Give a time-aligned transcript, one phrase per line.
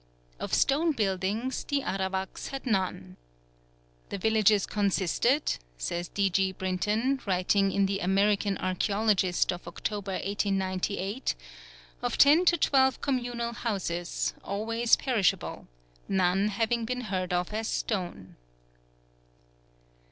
[0.39, 3.17] Of stone buildings the Arawaks had none.
[4.09, 6.27] "The villages consisted," says D.
[6.31, 6.53] G.
[6.53, 11.35] Brinton, writing in The American Archæologist of October, 1898,
[12.01, 15.67] "of ten to twelve communal houses, always perishable;
[16.07, 18.37] none having been heard of as stone."